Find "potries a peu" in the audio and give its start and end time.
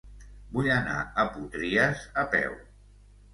1.35-2.57